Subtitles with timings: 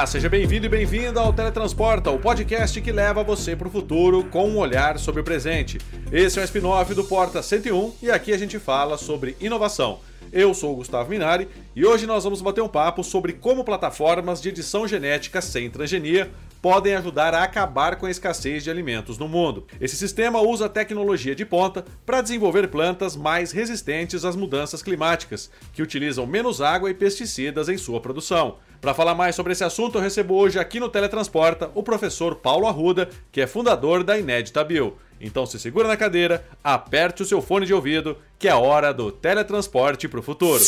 [0.00, 4.24] Olá, seja bem-vindo e bem-vinda ao Teletransporta, o podcast que leva você para o futuro
[4.24, 5.76] com um olhar sobre o presente.
[6.10, 10.00] Esse é o spin-off do Porta 101 e aqui a gente fala sobre inovação.
[10.32, 14.40] Eu sou o Gustavo Minari e hoje nós vamos bater um papo sobre como plataformas
[14.40, 16.30] de edição genética sem transgenia
[16.60, 19.66] podem ajudar a acabar com a escassez de alimentos no mundo.
[19.80, 25.82] Esse sistema usa tecnologia de ponta para desenvolver plantas mais resistentes às mudanças climáticas, que
[25.82, 28.58] utilizam menos água e pesticidas em sua produção.
[28.80, 32.66] Para falar mais sobre esse assunto, eu recebo hoje aqui no Teletransporta o professor Paulo
[32.66, 34.96] Arruda, que é fundador da Inédita Bio.
[35.20, 38.94] Então se segura na cadeira, aperte o seu fone de ouvido, que é a hora
[38.94, 40.62] do teletransporte para o futuro.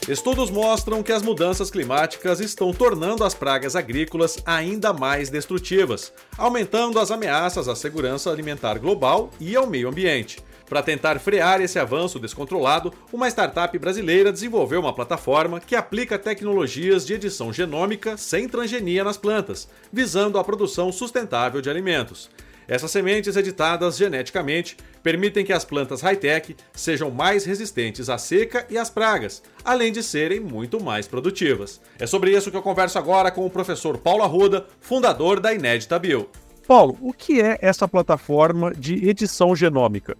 [0.08, 7.00] Estudos mostram que as mudanças climáticas estão tornando as pragas agrícolas ainda mais destrutivas, aumentando
[7.00, 10.42] as ameaças à segurança alimentar global e ao meio ambiente.
[10.68, 17.06] Para tentar frear esse avanço descontrolado, uma startup brasileira desenvolveu uma plataforma que aplica tecnologias
[17.06, 22.28] de edição genômica sem transgenia nas plantas, visando a produção sustentável de alimentos.
[22.66, 28.78] Essas sementes editadas geneticamente permitem que as plantas high-tech sejam mais resistentes à seca e
[28.78, 31.80] às pragas, além de serem muito mais produtivas.
[31.98, 35.98] É sobre isso que eu converso agora com o professor Paulo Arruda, fundador da Inédita
[35.98, 36.28] Bio.
[36.66, 40.16] Paulo, o que é essa plataforma de edição genômica?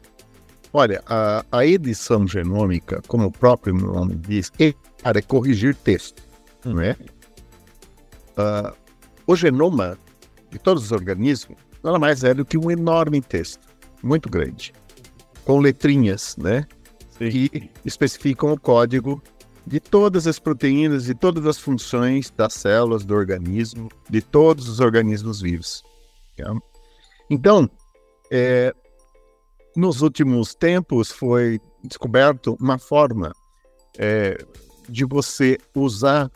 [0.71, 6.23] Olha, a, a edição genômica, como o próprio nome diz, é para corrigir texto,
[6.67, 6.75] hum.
[6.75, 6.97] não é?
[8.37, 8.75] Uh,
[9.27, 9.97] o genoma
[10.51, 13.61] de todos os organismos nada mais é do que um enorme texto,
[14.03, 14.73] muito grande,
[15.45, 16.67] com letrinhas, né?
[17.11, 17.31] Sim.
[17.31, 19.23] Que especificam o código
[19.67, 24.81] de todas as proteínas e todas as funções das células do organismo, de todos os
[24.81, 25.83] organismos vivos.
[26.37, 26.55] Tá?
[27.31, 27.71] Então,
[28.31, 28.75] é,
[29.77, 33.33] nos últimos tempos foi descoberto uma forma
[33.99, 34.37] é,
[34.89, 36.31] de você usar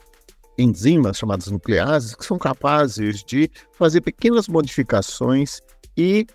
[0.59, 5.61] enzimas chamadas nucleases que são capazes de fazer pequenas modificações
[5.97, 6.27] e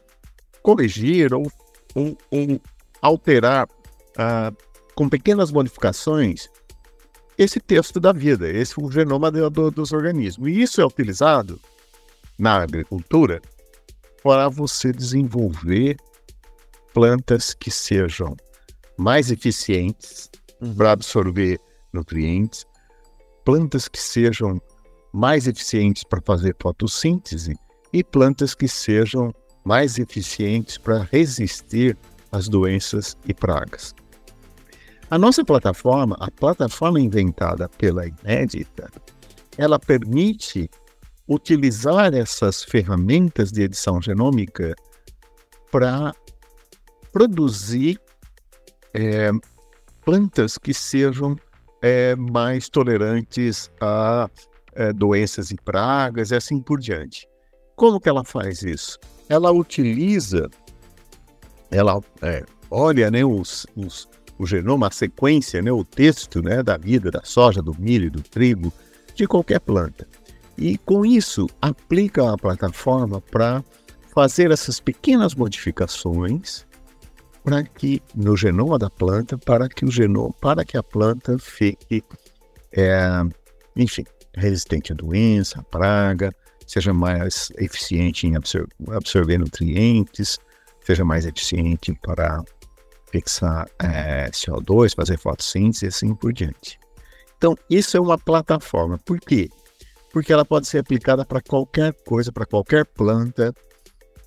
[0.62, 1.52] corrigir ou,
[1.94, 2.62] ou, ou
[3.02, 4.56] alterar uh,
[4.96, 6.50] com pequenas modificações
[7.38, 10.48] esse texto da vida, esse o genoma do, do, dos organismos.
[10.48, 11.60] E isso é utilizado
[12.38, 13.42] na agricultura
[14.24, 15.98] para você desenvolver
[16.94, 18.38] plantas que sejam
[18.98, 20.30] mais eficientes
[20.62, 20.76] uhum.
[20.76, 21.60] para absorver
[21.92, 22.66] nutrientes,
[23.44, 24.62] plantas que sejam
[25.12, 27.56] mais eficientes para fazer fotossíntese
[27.92, 29.34] e plantas que sejam
[29.64, 31.98] mais eficientes para resistir
[32.32, 33.94] às doenças e pragas.
[35.10, 38.90] A nossa plataforma, a plataforma inventada pela Inédita,
[39.58, 40.70] ela permite
[41.28, 44.74] utilizar essas ferramentas de edição genômica
[45.72, 46.14] para
[47.12, 48.00] produzir
[48.94, 49.30] é,
[50.04, 51.36] plantas que sejam
[51.84, 54.30] é, mais tolerantes a
[54.74, 57.28] é, doenças e pragas e assim por diante.
[57.76, 58.98] Como que ela faz isso?
[59.28, 60.50] Ela utiliza,
[61.70, 64.08] ela é, olha né, os, os,
[64.40, 68.22] o genoma, a sequência, né, o texto né, da vida da soja, do milho, do
[68.22, 68.72] trigo,
[69.14, 70.08] de qualquer planta.
[70.58, 73.62] E com isso aplica a plataforma para
[74.14, 76.66] fazer essas pequenas modificações
[77.44, 82.04] para que no genoma da planta, para que o genoma, para que a planta fique,
[82.72, 83.22] é,
[83.76, 84.06] enfim,
[84.36, 86.34] resistente à doença, à praga,
[86.66, 90.40] seja mais eficiente em absor absorver nutrientes,
[90.82, 92.42] seja mais eficiente para
[93.12, 96.80] fixar é, CO2, fazer fotossíntese e assim por diante.
[97.38, 98.98] Então, isso é uma plataforma.
[99.06, 99.50] Por quê?
[100.12, 103.54] Porque ela pode ser aplicada para qualquer coisa, para qualquer planta,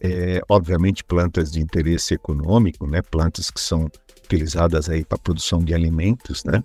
[0.00, 3.02] é, obviamente plantas de interesse econômico, né?
[3.02, 3.90] Plantas que são
[4.24, 6.62] utilizadas aí para produção de alimentos, né?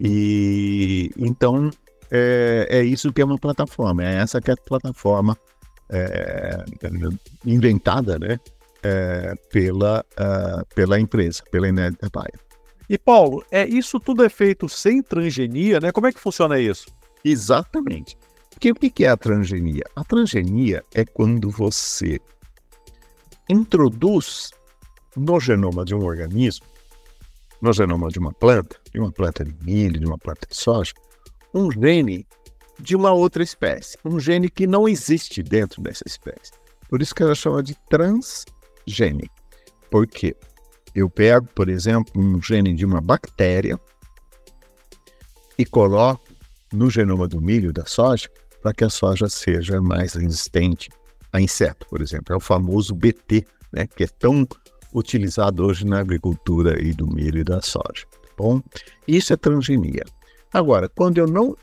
[0.00, 1.70] E então
[2.10, 5.36] é, é, isso que é uma plataforma, é essa que é a plataforma
[5.90, 6.64] é,
[7.44, 8.38] inventada, né?
[8.80, 12.38] É, pela, uh, pela empresa, pela Inédita Baia.
[12.88, 15.90] E Paulo, é isso tudo é feito sem transgenia, né?
[15.90, 16.86] Como é que funciona isso?
[17.24, 18.16] Exatamente.
[18.50, 19.84] Porque o que é a transgenia?
[19.96, 22.20] A transgenia é quando você
[23.48, 24.50] introduz
[25.16, 26.66] no genoma de um organismo,
[27.60, 30.92] no genoma de uma planta, de uma planta de milho, de uma planta de soja,
[31.52, 32.26] um gene
[32.78, 36.52] de uma outra espécie, um gene que não existe dentro dessa espécie.
[36.88, 39.30] Por isso que ela chama de transgene.
[39.90, 40.36] Por quê?
[40.94, 43.78] Eu pego, por exemplo, um gene de uma bactéria
[45.58, 46.24] e coloco
[46.72, 48.28] no genoma do milho da soja
[48.62, 50.88] para que a soja seja mais resistente
[51.32, 52.34] a inseto, por exemplo.
[52.34, 54.46] É o famoso BT, né, que é tão
[54.94, 58.06] utilizado hoje na agricultura e do milho e da soja.
[58.10, 58.62] Tá bom,
[59.06, 60.04] isso é transgenia.
[60.52, 61.56] Agora, quando eu não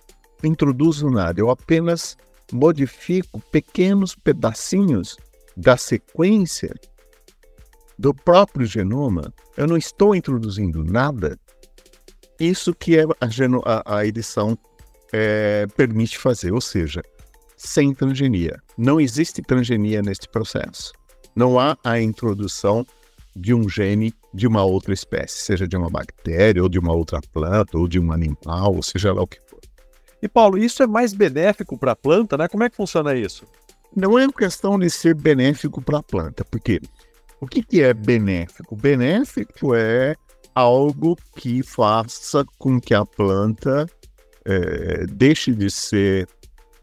[0.43, 2.15] introduzo nada, eu apenas
[2.51, 5.17] modifico pequenos pedacinhos
[5.57, 6.73] da sequência
[7.97, 11.39] do próprio genoma, eu não estou introduzindo nada.
[12.39, 14.57] Isso que é a, a, a edição
[15.13, 17.01] é, permite fazer, ou seja,
[17.55, 18.61] sem transgenia.
[18.77, 20.91] Não existe transgenia neste processo.
[21.35, 22.85] Não há a introdução
[23.35, 27.19] de um gene de uma outra espécie, seja de uma bactéria, ou de uma outra
[27.33, 29.59] planta, ou de um animal, ou seja lá o que for.
[30.21, 32.47] E Paulo, isso é mais benéfico para a planta, né?
[32.47, 33.45] Como é que funciona isso?
[33.95, 36.81] Não é questão de ser benéfico para a planta, porque
[37.39, 38.75] o que, que é benéfico?
[38.75, 40.15] Benéfico é
[40.53, 43.85] algo que faça com que a planta
[44.45, 46.27] é, deixe de ser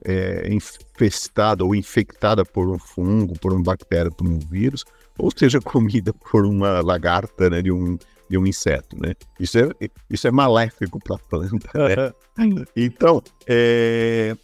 [0.04, 4.84] é, infestada ou infectada por um fungo, por uma bactéria, por um vírus,
[5.18, 7.98] ou seja comida por uma lagarta, né, de um
[8.30, 9.14] de um inseto, né?
[9.38, 9.68] Isso é
[10.08, 11.68] isso é maléfico para a planta.
[11.74, 12.12] Né?
[12.74, 14.34] então, é,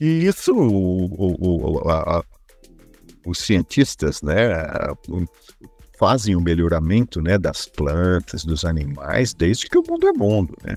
[0.00, 2.24] e isso o, o, o, a,
[3.26, 4.48] os cientistas, né,
[5.98, 10.76] fazem o melhoramento, né, das plantas, dos animais, desde que o mundo é mundo, né?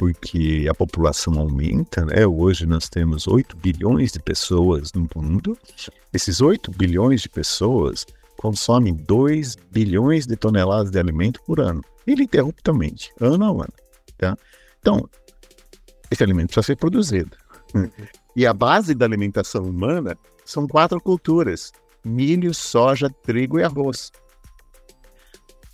[0.00, 2.26] Porque a população aumenta, né?
[2.26, 5.58] Hoje nós temos 8 bilhões de pessoas no mundo.
[6.10, 8.06] Esses 8 bilhões de pessoas
[8.38, 13.74] consomem 2 bilhões de toneladas de alimento por ano, ininterruptamente, ano a ano.
[14.16, 14.38] Tá?
[14.80, 15.06] Então,
[16.10, 17.36] esse alimento precisa ser produzido.
[18.36, 21.72] E a base da alimentação humana são quatro culturas:
[22.04, 24.12] milho, soja, trigo e arroz.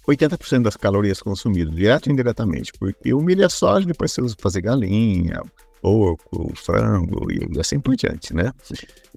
[0.07, 4.37] 80% das calorias consumidas, direto e indiretamente, porque o milho é soja, depois você usa
[4.37, 5.43] para fazer galinha,
[5.83, 8.53] porco, frango e assim por diante, né?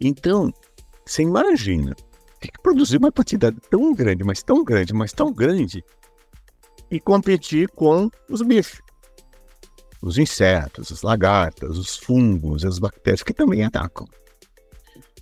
[0.01, 0.51] Então,
[1.05, 1.95] você imagina,
[2.39, 5.83] tem que produzir uma quantidade tão grande, mas tão grande, mas tão grande,
[6.89, 8.81] e competir com os bichos.
[10.01, 14.07] Os insetos, as lagartas, os fungos, as bactérias que também atacam.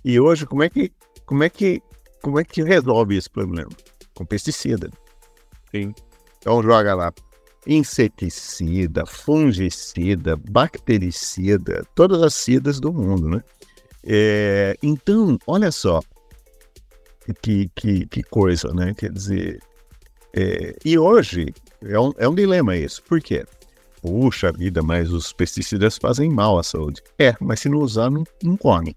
[0.04, 0.92] E hoje, como é que,
[1.26, 1.82] como é que,
[2.22, 3.70] como é que resolve esse problema?
[4.14, 4.88] Com pesticida.
[5.70, 5.94] Sim.
[6.38, 7.12] Então joga lá
[7.66, 13.42] inseticida, fungicida, bactericida, todas as cidas do mundo, né?
[14.04, 16.00] É, então, olha só
[17.42, 18.94] que, que, que, coisa, né?
[18.96, 19.60] Quer dizer,
[20.34, 23.02] é, e hoje é um, é um dilema isso.
[23.02, 23.44] Por quê?
[24.00, 27.02] Puxa vida, mas os pesticidas fazem mal à saúde.
[27.18, 28.96] É, mas se não usar, não, não come.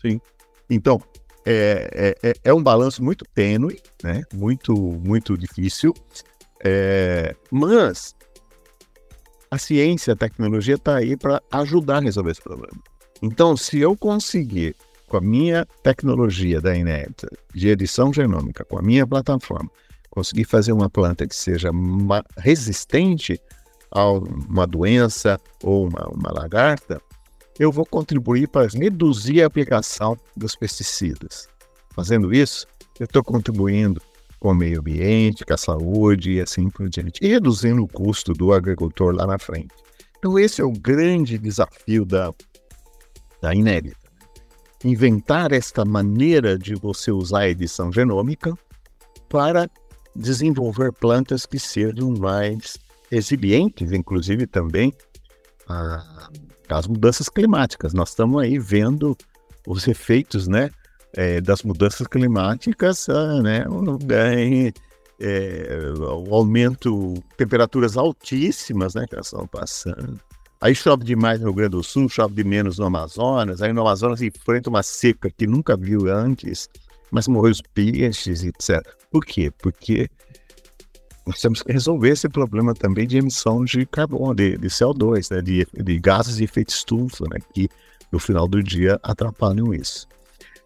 [0.00, 0.20] Sim.
[0.68, 1.00] Então,
[1.44, 4.22] é, é, é, é um balanço muito tênue, né?
[4.32, 5.92] muito, muito difícil,
[6.64, 8.14] é, mas
[9.50, 12.78] a ciência, a tecnologia está aí para ajudar a resolver esse problema.
[13.20, 14.74] Então, se eu conseguir,
[15.08, 19.70] com a minha tecnologia da INET, de edição genômica, com a minha plataforma,
[20.08, 21.70] conseguir fazer uma planta que seja
[22.36, 23.40] resistente
[23.90, 27.00] a uma doença ou uma, uma lagarta,
[27.58, 31.48] eu vou contribuir para reduzir a aplicação dos pesticidas.
[31.94, 32.66] Fazendo isso,
[32.98, 34.00] eu estou contribuindo
[34.40, 38.32] com o meio ambiente, com a saúde e assim por diante, e reduzindo o custo
[38.32, 39.74] do agricultor lá na frente.
[40.18, 42.32] Então, esse é o grande desafio da,
[43.40, 43.96] da Inédita.
[44.84, 48.56] Inventar esta maneira de você usar a edição genômica
[49.28, 49.68] para
[50.14, 52.78] desenvolver plantas que sejam mais
[53.10, 54.92] resilientes, inclusive também
[56.68, 57.92] as mudanças climáticas.
[57.92, 59.16] Nós estamos aí vendo
[59.66, 60.70] os efeitos, né,
[61.14, 63.64] é, das mudanças climáticas, ah, né,
[65.20, 70.18] é, o aumento, temperaturas altíssimas, né, que elas estão passando.
[70.60, 73.60] Aí chove demais no Rio Grande do Sul, chove de menos no Amazonas.
[73.60, 76.68] Aí no Amazonas enfrenta uma seca que nunca viu antes,
[77.10, 78.80] mas morreu os peixes, etc.
[79.10, 79.50] Por quê?
[79.58, 80.08] Porque
[81.26, 85.40] nós temos que resolver esse problema também de emissão de carbono, de, de CO2, né,
[85.40, 87.68] de, de, gases de efeito estufa, né, que
[88.10, 90.06] no final do dia atrapalham isso.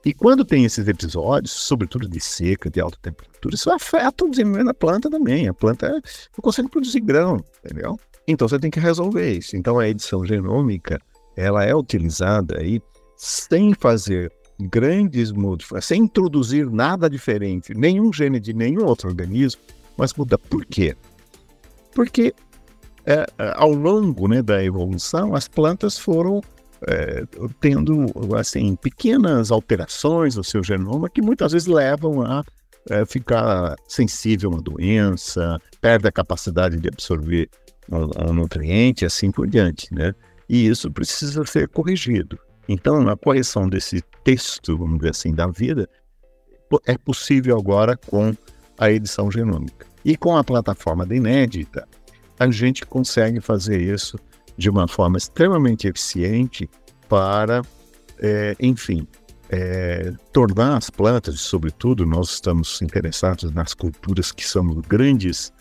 [0.04, 4.66] E quando tem esses episódios, sobretudo de seca, de alta temperatura, isso afeta o desenvolvimento
[4.66, 5.48] da planta também.
[5.48, 7.98] A planta não consegue produzir grão, entendeu?
[8.26, 9.56] Então você tem que resolver isso.
[9.56, 11.00] Então a edição genômica,
[11.36, 12.80] ela é utilizada aí
[13.16, 19.60] sem fazer grandes modificações, sem introduzir nada diferente, nenhum gene de nenhum outro organismo,
[19.96, 20.96] mas muda por quê?
[21.94, 22.34] Porque
[23.04, 26.40] é, é, ao longo né, da evolução, as plantas foram
[26.86, 27.24] é,
[27.60, 32.44] tendo assim pequenas alterações no seu genoma que muitas vezes levam a
[32.90, 37.48] é, ficar sensível a uma doença, perde a capacidade de absorver
[37.90, 40.12] um, um nutriente, assim por diante, né?
[40.48, 42.38] E isso precisa ser corrigido.
[42.68, 45.88] Então, a correção desse texto, vamos dizer assim, da vida,
[46.86, 48.34] é possível agora com
[48.78, 49.86] a edição genômica.
[50.04, 51.86] E com a plataforma da Inédita,
[52.38, 54.18] a gente consegue fazer isso
[54.56, 56.68] de uma forma extremamente eficiente
[57.08, 57.62] para,
[58.20, 59.06] é, enfim,
[59.50, 65.52] é, tornar as plantas, sobretudo nós estamos interessados nas culturas que são grandes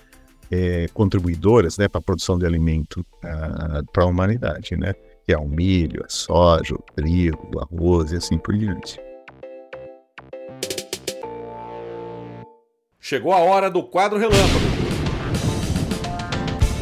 [0.49, 4.93] é, contribuidoras né, para a produção de alimento uh, para a humanidade, né?
[5.25, 8.99] que é o milho, a soja, o trigo, o arroz e assim por diante.
[13.07, 14.65] Chegou a hora do quadro relâmpago.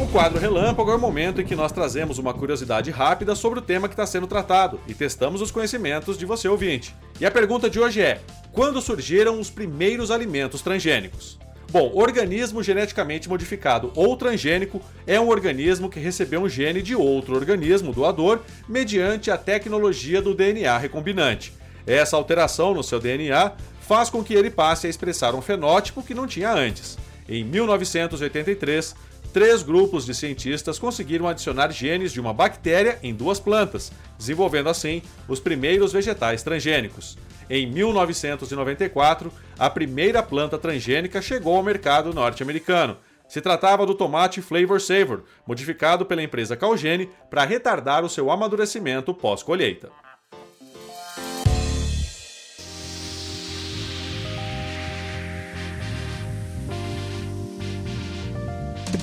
[0.00, 3.62] O quadro Relâmpago é o momento em que nós trazemos uma curiosidade rápida sobre o
[3.62, 6.96] tema que está sendo tratado e testamos os conhecimentos de você ouvinte.
[7.20, 11.38] E a pergunta de hoje é: quando surgiram os primeiros alimentos transgênicos?
[11.70, 17.34] Bom, organismo geneticamente modificado ou transgênico é um organismo que recebeu um gene de outro
[17.34, 21.52] organismo doador mediante a tecnologia do DNA recombinante.
[21.86, 23.52] Essa alteração no seu DNA
[23.86, 26.98] faz com que ele passe a expressar um fenótipo que não tinha antes.
[27.28, 28.94] Em 1983,
[29.32, 35.02] três grupos de cientistas conseguiram adicionar genes de uma bactéria em duas plantas, desenvolvendo assim
[35.28, 37.18] os primeiros vegetais transgênicos.
[37.48, 42.96] Em 1994, a primeira planta transgênica chegou ao mercado norte-americano.
[43.28, 49.12] Se tratava do tomate Flavor Savor, modificado pela empresa Calgene para retardar o seu amadurecimento
[49.12, 49.90] pós-colheita.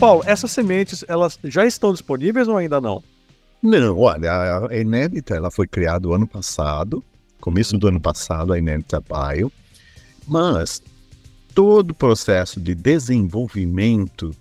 [0.02, 3.04] Paulo, essas sementes, elas já estão disponíveis ou ainda não?
[3.62, 7.04] Não, olha, a Inédita, ela foi criada ano passado,
[7.40, 9.52] começo do ano passado, a Inédita Bio,
[10.28, 10.82] mas
[11.54, 14.32] todo o processo de desenvolvimento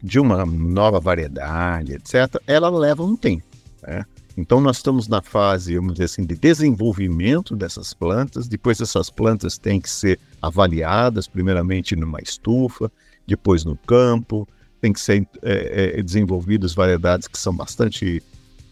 [0.00, 3.42] de uma nova variedade, etc., ela leva um tempo,
[3.82, 4.04] né?
[4.36, 8.46] Então, nós estamos na fase, vamos dizer assim, de desenvolvimento dessas plantas.
[8.46, 12.92] Depois, essas plantas têm que ser avaliadas, primeiramente numa estufa,
[13.26, 14.46] depois no campo,
[14.86, 18.22] tem que ser é, é, desenvolvidas variedades que são bastante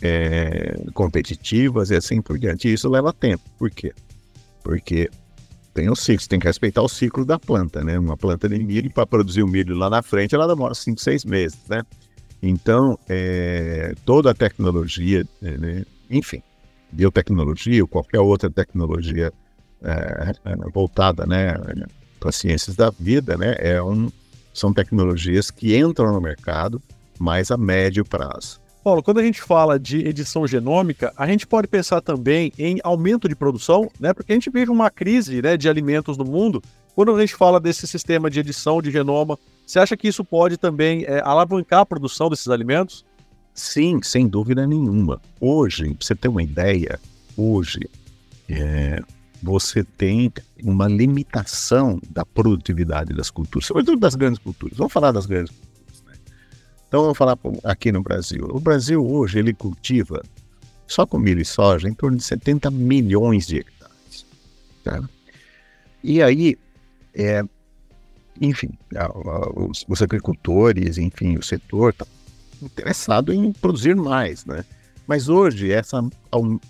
[0.01, 2.69] é, competitivas e assim por diante.
[2.69, 3.43] E isso leva tempo.
[3.59, 3.93] Por quê?
[4.63, 5.11] Porque
[5.75, 7.99] tem o ciclo, tem que respeitar o ciclo da planta, né?
[7.99, 11.25] Uma planta de milho, para produzir o milho lá na frente, ela demora 5, 6
[11.25, 11.83] meses, né?
[12.41, 15.85] Então, é, toda a tecnologia, né?
[16.09, 16.43] enfim,
[16.93, 19.33] biotecnologia ou qualquer outra tecnologia
[19.83, 21.55] é, é voltada né,
[22.21, 23.57] para as ciências da vida, né?
[23.59, 24.11] É um,
[24.55, 26.81] são tecnologias que entram no mercado,
[27.19, 28.63] mas a médio prazo.
[28.85, 33.29] Paulo, quando a gente fala de edição genômica, a gente pode pensar também em aumento
[33.29, 34.13] de produção, né?
[34.13, 36.63] Porque a gente vive uma crise né, de alimentos no mundo.
[36.95, 40.59] Quando a gente fala desse sistema de edição de genoma, você acha que isso pode
[40.59, 43.05] também é, alavancar a produção desses alimentos?
[43.55, 45.21] Sim, sem dúvida nenhuma.
[45.41, 47.01] Hoje, para você ter uma ideia,
[47.37, 47.89] hoje
[48.51, 49.01] é,
[49.45, 50.33] você tem
[50.63, 54.77] uma limitação da produtividade das culturas, sobretudo das grandes culturas.
[54.77, 56.03] Vamos falar das grandes culturas.
[56.07, 56.15] Né?
[56.89, 58.49] Então vamos falar aqui no Brasil.
[58.51, 60.23] O Brasil hoje ele cultiva
[60.87, 64.27] só com milho e soja em torno de 70 milhões de hectares.
[64.83, 65.03] Tá?
[66.03, 66.57] E aí,
[67.15, 67.43] é,
[68.41, 68.71] enfim,
[69.55, 72.07] os, os, agricultores, enfim, o setor está
[72.63, 74.65] interessado em produzir mais, né?
[75.07, 75.95] Mas hoje, esse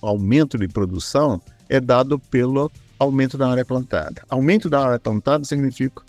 [0.02, 4.22] aumento de produção é dado pelo aumento da área plantada.
[4.28, 6.02] Aumento da área plantada significa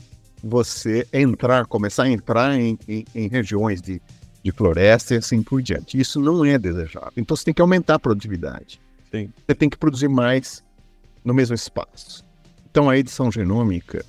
[0.44, 4.02] você entrar, começar a entrar em, em, em regiões de,
[4.44, 6.00] de floresta e assim por diante.
[6.00, 7.14] Isso não é desejável.
[7.18, 8.80] Então você tem que aumentar a produtividade.
[9.12, 9.32] Sim.
[9.48, 10.64] Você tem que produzir mais
[11.24, 12.24] no mesmo espaço.
[12.70, 14.06] Então a edição genômica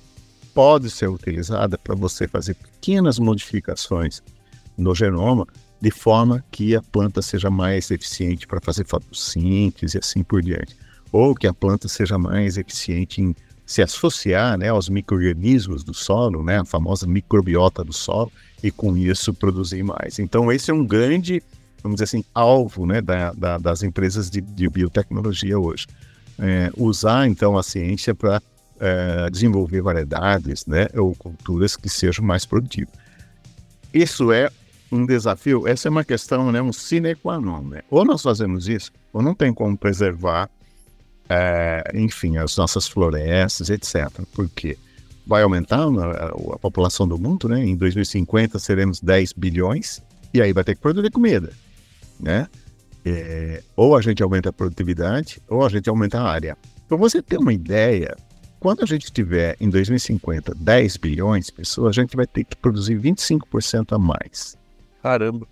[0.53, 4.21] pode ser utilizada para você fazer pequenas modificações
[4.77, 5.47] no genoma
[5.79, 10.75] de forma que a planta seja mais eficiente para fazer fotossíntese e assim por diante
[11.11, 13.35] ou que a planta seja mais eficiente em
[13.67, 18.31] se associar né, aos micro-organismos do solo, né, a famosa microbiota do solo,
[18.63, 20.19] e com isso produzir mais.
[20.19, 21.43] Então, esse é um grande,
[21.83, 25.85] vamos dizer assim, alvo né, da, da, das empresas de, de, biotecnologia hoje.
[26.39, 28.41] É, usar, então, a ciência para
[28.79, 32.93] é, desenvolver variedades né, ou culturas que sejam mais produtivas.
[33.93, 34.49] Isso é
[34.89, 37.63] um desafio, essa é uma questão, né, um sine qua non.
[37.63, 37.81] Né?
[37.89, 40.49] Ou nós fazemos isso, ou não tem como preservar
[41.29, 44.09] é, enfim, as nossas florestas, etc.
[44.33, 44.77] Por quê?
[45.27, 47.63] vai aumentar a, a, população do mundo, né?
[47.63, 50.01] Em 2050 seremos 10 bilhões
[50.33, 51.51] e aí vai ter que produzir comida,
[52.17, 52.47] né?
[53.05, 56.57] É, ou a gente aumenta a produtividade ou a gente aumenta a área.
[56.87, 58.15] Para você ter uma ideia,
[58.59, 62.55] quando a gente tiver em 2050 10 bilhões de pessoas, a gente vai ter que
[62.55, 64.57] produzir 25% a mais.
[65.03, 65.45] Caramba.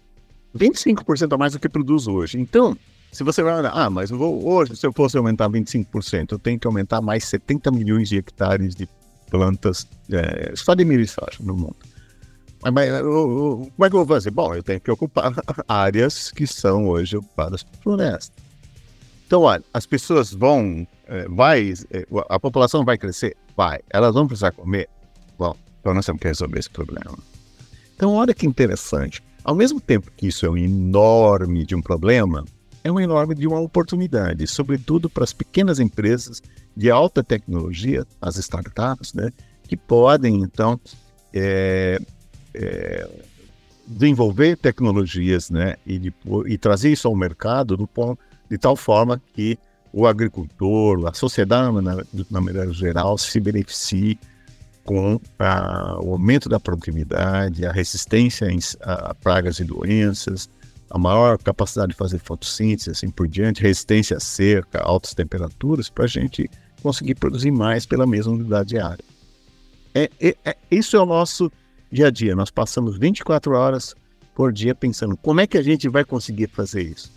[0.58, 2.40] 25% a mais do que produz hoje.
[2.40, 2.78] Então,
[3.16, 6.60] se você vai olhar, ah, mas vou, hoje, se eu fosse aumentar 25%, eu tenho
[6.60, 8.90] que aumentar mais 70 milhões de hectares de
[9.32, 11.78] plantas é, só de milho e soja no mundo.
[12.62, 14.32] Mas, mas eu, eu, como é que eu vou fazer?
[14.32, 15.34] Bom, eu tenho que ocupar
[15.66, 18.36] áreas que são hoje ocupadas por floresta.
[19.26, 23.38] Então, olha, as pessoas vão, é, vai, é, a população vai crescer?
[23.56, 23.80] Vai.
[23.90, 24.90] Elas vão precisar comer?
[25.40, 27.18] Bom, então nós temos que resolver esse problema.
[27.96, 29.24] Então, olha que interessante.
[29.42, 32.44] Ao mesmo tempo que isso é um enorme de um problema,
[32.86, 36.40] é um enorme de uma oportunidade, sobretudo para as pequenas empresas
[36.78, 39.32] de alta tecnologia, as startups, né,
[39.68, 40.80] que podem, então,
[41.34, 42.00] é,
[42.54, 43.10] é,
[43.88, 46.14] desenvolver tecnologias né, e, de,
[46.46, 47.90] e, trazer isso ao mercado do,
[48.48, 49.58] de tal forma que
[49.92, 54.20] o agricultor, a sociedade, na, na maneira geral, se beneficie
[54.84, 58.48] com a, o aumento da produtividade, a resistência
[58.80, 60.48] a pragas e doenças,
[60.96, 66.06] a maior capacidade de fazer fotossíntese, assim por diante, resistência à cerca, altas temperaturas, para
[66.06, 66.50] a gente
[66.82, 69.04] conseguir produzir mais pela mesma unidade de área.
[69.94, 71.52] É, é, é, isso é o nosso
[71.92, 72.34] dia a dia.
[72.34, 73.94] Nós passamos 24 horas
[74.34, 77.12] por dia pensando como é que a gente vai conseguir fazer isso.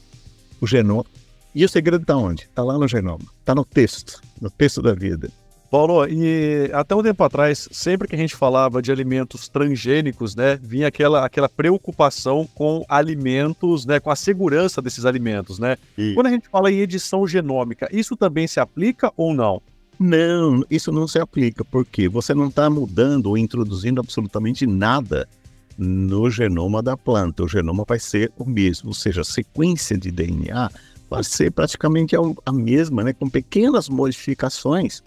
[0.61, 1.07] O genoma.
[1.55, 2.43] E o segredo está onde?
[2.43, 3.27] Está lá no genoma.
[3.39, 5.31] Está no texto, no texto da vida.
[5.71, 10.59] Paulo, e até um tempo atrás, sempre que a gente falava de alimentos transgênicos, né,
[10.63, 15.77] vinha aquela, aquela preocupação com alimentos, né, com a segurança desses alimentos, né?
[15.97, 16.15] E...
[16.15, 19.61] Quando a gente fala em edição genômica, isso também se aplica ou não?
[20.01, 25.29] Não, isso não se aplica, porque você não está mudando ou introduzindo absolutamente nada
[25.77, 27.43] no genoma da planta.
[27.43, 30.71] O genoma vai ser o mesmo, ou seja, a sequência de DNA
[31.11, 35.03] vai ser praticamente a mesma, né, com pequenas modificações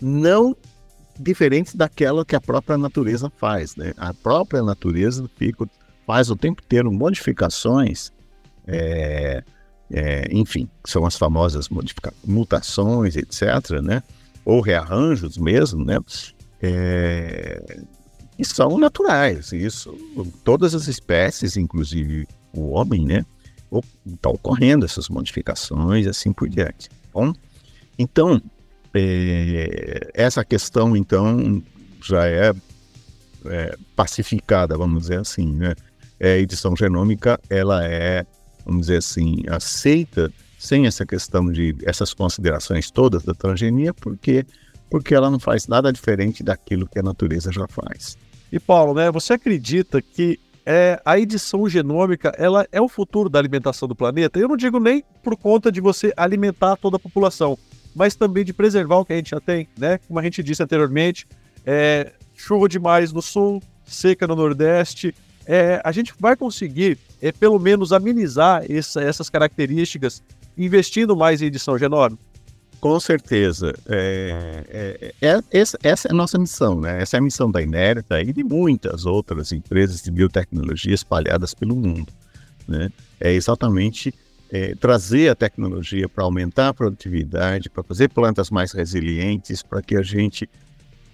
[0.00, 0.56] não
[1.18, 3.76] diferentes daquela que a própria natureza faz.
[3.76, 3.92] Né?
[3.96, 5.68] A própria natureza fica,
[6.06, 8.12] faz o tempo inteiro modificações,
[8.66, 9.42] é,
[9.90, 11.68] é, enfim, são as famosas
[12.24, 14.02] mutações, etc., né?
[14.44, 15.98] ou rearranjos mesmo, né?
[16.62, 17.80] É,
[18.38, 19.52] e são naturais.
[19.52, 19.92] Isso,
[20.42, 23.26] todas as espécies, inclusive o homem, né?
[24.06, 26.88] Está ocorrendo essas modificações, assim por diante.
[27.12, 27.34] Bom,
[27.98, 28.40] então,
[28.94, 31.62] é, essa questão, então,
[32.02, 32.52] já é,
[33.46, 35.74] é, pacificada, vamos dizer assim, né?
[36.20, 38.26] É, a edição genômica, ela é,
[38.64, 44.44] vamos dizer assim, aceita sem essa questão de essas considerações todas da transgenia, porque
[44.90, 48.16] porque ela não faz nada diferente daquilo que a natureza já faz.
[48.50, 53.38] E Paulo, né, você acredita que é, a edição genômica ela é o futuro da
[53.38, 54.38] alimentação do planeta?
[54.38, 57.58] Eu não digo nem por conta de você alimentar toda a população,
[57.94, 59.98] mas também de preservar o que a gente já tem, né?
[60.06, 61.26] Como a gente disse anteriormente,
[61.66, 65.14] é, chuva demais no sul, seca no nordeste.
[65.46, 70.22] É, a gente vai conseguir, é, pelo menos, amenizar essa, essas características
[70.56, 72.22] investindo mais em edição genômica?
[72.80, 73.74] Com certeza.
[73.88, 77.02] É, é, é, essa, essa, é a nossa missão, né?
[77.02, 81.74] Essa é a missão da Inerta e de muitas outras empresas de biotecnologia espalhadas pelo
[81.74, 82.12] mundo.
[82.68, 82.90] Né?
[83.18, 84.14] É exatamente
[84.50, 89.96] é, trazer a tecnologia para aumentar a produtividade, para fazer plantas mais resilientes, para que
[89.96, 90.48] a gente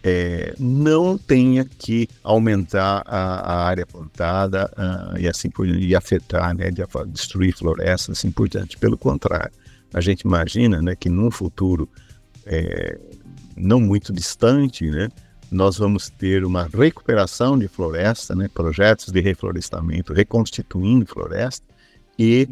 [0.05, 6.55] é, não tenha que aumentar a, a área plantada uh, e assim por e afetar,
[6.55, 8.77] né, de, destruir florestas, assim por diante.
[8.77, 9.53] Pelo contrário,
[9.95, 11.89] a gente imagina, né, que num futuro
[12.45, 12.99] é,
[13.57, 15.09] não muito distante, né,
[15.51, 21.65] nós vamos ter uma recuperação de floresta, né, projetos de reflorestamento reconstituindo floresta
[22.19, 22.49] e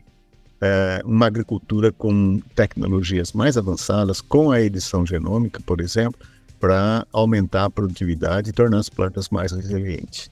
[0.63, 6.25] é, uma agricultura com tecnologias mais avançadas, com a edição genômica, por exemplo,
[6.61, 10.31] para aumentar a produtividade e tornar as plantas mais resilientes.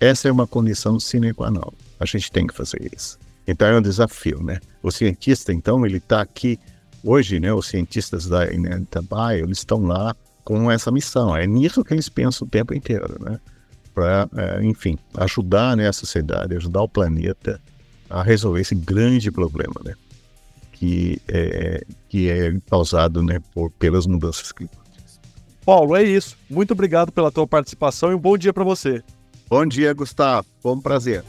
[0.00, 1.70] Essa é uma condição sine qua non.
[2.00, 3.16] A gente tem que fazer isso.
[3.46, 4.58] Então é um desafio, né?
[4.82, 6.58] O cientista, então, ele está aqui
[7.04, 7.54] hoje, né?
[7.54, 9.00] Os cientistas da Inenta
[9.40, 11.36] eles estão lá com essa missão.
[11.36, 13.38] É nisso que eles pensam o tempo inteiro, né?
[13.94, 17.60] Para, é, enfim, ajudar né, a sociedade, ajudar o planeta
[18.08, 19.94] a resolver esse grande problema, né?
[20.72, 25.20] Que é, que é causado né, por, pelas mudanças climáticas.
[25.64, 26.36] Paulo, é isso.
[26.48, 29.02] Muito obrigado pela tua participação e um bom dia para você.
[29.48, 30.46] Bom dia, Gustavo.
[30.62, 31.24] Bom prazer.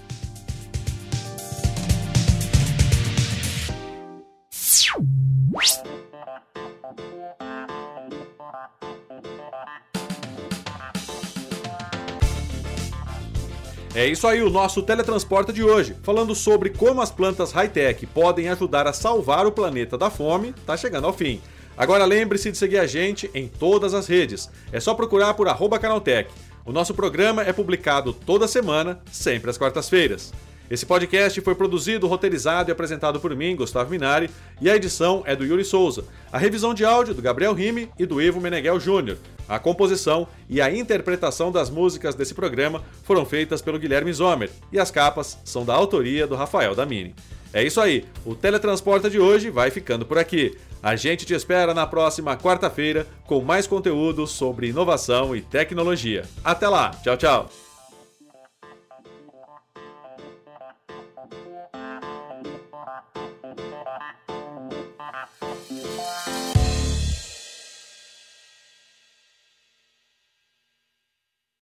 [13.97, 18.47] É isso aí, o nosso teletransporte de hoje, falando sobre como as plantas high-tech podem
[18.47, 21.41] ajudar a salvar o planeta da fome, tá chegando ao fim.
[21.75, 24.51] Agora lembre-se de seguir a gente em todas as redes.
[24.71, 25.47] É só procurar por
[25.79, 26.29] Canaltech.
[26.63, 30.31] O nosso programa é publicado toda semana, sempre às quartas-feiras.
[30.69, 34.29] Esse podcast foi produzido, roteirizado e apresentado por mim, Gustavo Minari,
[34.61, 36.03] e a edição é do Yuri Souza.
[36.31, 39.17] A revisão de áudio do Gabriel Rime e do Ivo Meneghel Júnior.
[39.47, 44.79] A composição e a interpretação das músicas desse programa foram feitas pelo Guilherme Zomer, e
[44.79, 47.15] as capas são da autoria do Rafael Damini.
[47.53, 50.57] É isso aí, o Teletransporta de hoje vai ficando por aqui.
[50.83, 56.25] A gente te espera na próxima quarta-feira com mais conteúdo sobre inovação e tecnologia.
[56.43, 57.66] Até lá, tchau, tchau!